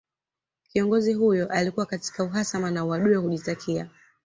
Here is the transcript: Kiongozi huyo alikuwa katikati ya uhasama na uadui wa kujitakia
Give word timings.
Kiongozi 0.71 1.13
huyo 1.13 1.49
alikuwa 1.51 1.85
katikati 1.85 2.21
ya 2.23 2.27
uhasama 2.29 2.71
na 2.71 2.85
uadui 2.85 3.15
wa 3.15 3.21
kujitakia 3.21 3.89